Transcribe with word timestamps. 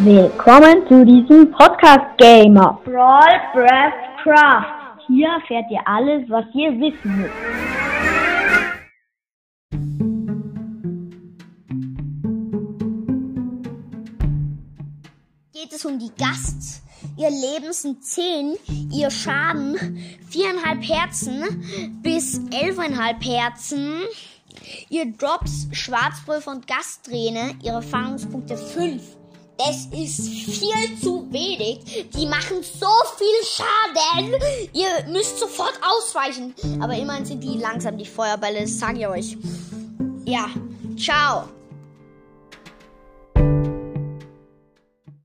Willkommen 0.00 0.86
zu 0.86 1.04
diesem 1.04 1.50
Podcast 1.50 2.16
Gamer 2.18 2.80
Brawl 2.84 3.40
Breath 3.52 4.22
Craft. 4.22 5.02
Hier 5.08 5.26
erfährt 5.26 5.64
ihr 5.72 5.80
alles, 5.86 6.30
was 6.30 6.44
ihr 6.54 6.70
wissen 6.78 7.16
müsst. 7.16 7.34
Geht 15.52 15.72
es 15.72 15.84
um 15.84 15.98
die 15.98 16.12
Gasts? 16.16 16.84
Ihr 17.16 17.30
Leben 17.30 17.72
sind 17.72 18.04
10, 18.04 18.54
ihr 18.92 19.10
Schaden 19.10 19.74
4,5 20.30 20.94
Herzen 20.94 22.00
bis 22.04 22.38
11,5 22.52 23.36
Herzen. 23.36 24.02
Ihr 24.90 25.06
Drops 25.06 25.66
Schwarzwolf 25.72 26.46
und 26.46 26.68
Gasträne, 26.68 27.56
ihre 27.64 27.76
Erfahrungspunkte 27.76 28.56
5. 28.56 29.17
Das 29.58 29.86
ist 29.86 30.28
viel 30.28 31.00
zu 31.02 31.26
wenig. 31.32 32.08
Die 32.14 32.26
machen 32.26 32.62
so 32.62 32.86
viel 33.16 33.26
Schaden. 33.44 34.32
Ihr 34.72 35.12
müsst 35.12 35.38
sofort 35.38 35.78
ausweichen. 35.82 36.54
Aber 36.80 36.94
immerhin 36.94 37.24
sind 37.24 37.42
die 37.42 37.58
langsam, 37.58 37.98
die 37.98 38.06
Feuerbälle, 38.06 38.62
das 38.62 38.78
sage 38.78 39.00
ich 39.00 39.06
euch. 39.08 39.36
Ja, 40.24 40.48
ciao. 40.96 41.48